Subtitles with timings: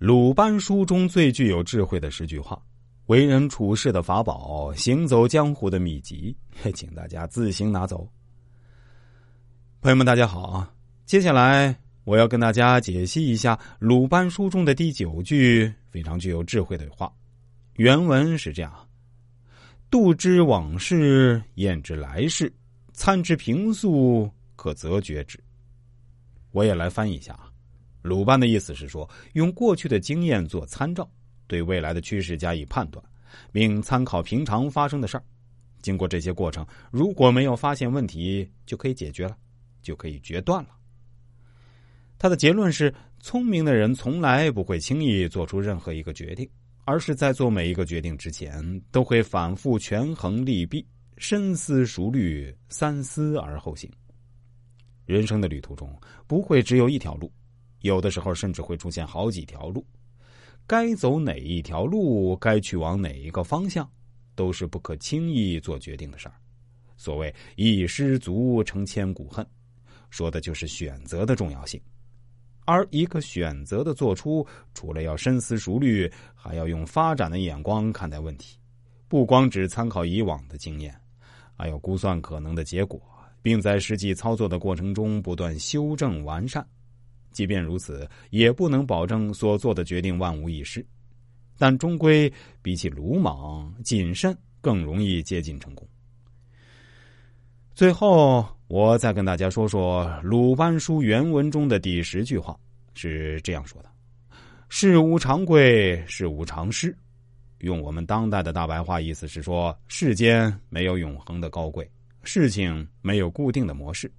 [0.00, 2.58] 鲁班书中最具有智慧的十句话，
[3.08, 6.34] 为人处事的法宝，行走江湖的秘籍，
[6.74, 8.08] 请大家自行拿走。
[9.82, 10.72] 朋友们，大家好啊，
[11.04, 17.12] 接下来我要跟大家解析一下鲁班书中的第九句非常具有智慧的话。
[17.74, 18.88] 原文是这样
[19.90, 22.50] ：“度之往事，验之来世，
[22.94, 25.38] 参之平素，可则决之。”
[26.52, 27.49] 我也来翻译一下啊。
[28.02, 31.08] 鲁班的意思是说，用过去的经验做参照，
[31.46, 33.04] 对未来的趋势加以判断，
[33.52, 35.24] 并参考平常发生的事儿。
[35.82, 39.36] 经过这些过程，如果没有发现问题，就可以解决了，
[39.82, 40.70] 就可以决断了。
[42.18, 46.48] 他的结论是：聪明的人从来不会轻易做出任何一个决定，
[46.84, 53.90] 而是在做每一个决定之前，都会反复权衡利弊，深思熟虑，三思而后行。
[55.06, 57.32] 人生的旅途中，不会只有一条路。
[57.80, 59.84] 有的时候甚至会出现好几条路，
[60.66, 63.88] 该走哪一条路，该去往哪一个方向，
[64.34, 66.34] 都是不可轻易做决定的事儿。
[66.96, 69.46] 所谓“一失足成千古恨”，
[70.10, 71.80] 说的就是选择的重要性。
[72.66, 78.58] 而一个选择的做出，除了要深思熟虑，还要用发展的眼光看待问题，
[79.08, 80.94] 不光只参考以往的经验，
[81.56, 83.00] 还要估算可能的结果，
[83.42, 86.64] 并在实际操作的过程中不断修正完善。
[87.30, 90.84] 即便如此，也不能保证所做的决定万无一失，
[91.58, 95.86] 但终归比起鲁莽谨慎更容易接近成功。
[97.72, 102.58] 最后，我再跟大家说说鲁班书原文中的第十句话
[102.94, 103.88] 是这样说的
[104.68, 106.94] ：“事无常贵，事无常失。”
[107.60, 111.90] 用我们当代的大白话意思是说，世间没有永恒的高贵，
[112.22, 114.10] 事情没有固定的模式，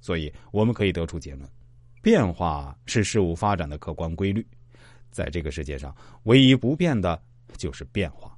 [0.00, 1.48] 所以我们可以得出结论。
[2.04, 4.46] 变化是事物发展的客观规律，
[5.10, 7.18] 在这个世界上，唯一不变的
[7.56, 8.36] 就是变化。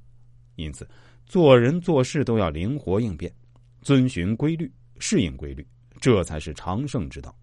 [0.55, 0.87] 因此，
[1.25, 3.29] 做人做事都要灵活应变，
[3.81, 5.67] 遵循规律，适应规律，
[5.99, 7.35] 这才是长胜之道。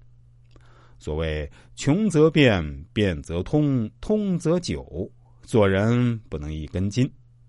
[0.98, 5.12] 所谓“穷则变，变则通，通则久”，
[5.44, 7.06] 做人不能一根筋。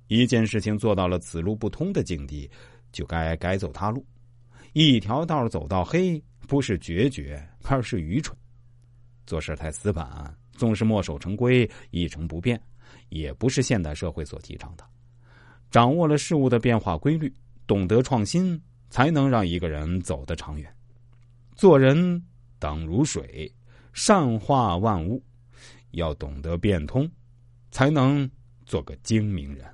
[0.08, 2.52] 一件事情做到了此路不通的境地，
[2.92, 4.06] 就该改走他路。
[4.74, 8.38] 一条道走到黑，不是决绝，而是愚蠢。
[9.26, 12.62] 做事太死板，总是墨守成规、一成不变，
[13.10, 14.86] 也不是现代社会所提倡的。
[15.72, 17.34] 掌握了事物的变化规律，
[17.68, 20.74] 懂得创新，才能让一个人走得长远。
[21.56, 22.24] 做人
[22.60, 23.54] 等如水，
[23.94, 25.22] 善化万物，
[25.92, 27.10] 要懂得变通，
[27.72, 28.30] 才能
[28.66, 29.66] 做个精明人。